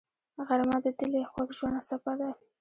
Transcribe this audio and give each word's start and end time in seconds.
غرمه 0.47 0.77
د 0.83 0.87
دلي 0.99 1.21
خوږ 1.31 1.49
ژوند 1.57 1.79
څپه 1.89 2.13
ده 2.19 2.29